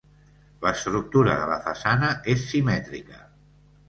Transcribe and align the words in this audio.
L'estructura 0.61 1.35
de 1.41 1.49
la 1.51 1.57
façana 1.65 2.09
és 2.33 2.47
simètrica. 2.55 3.21